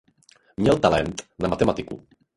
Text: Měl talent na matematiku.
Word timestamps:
Měl 0.57 0.79
talent 0.79 1.23
na 1.39 1.47
matematiku. 1.47 2.07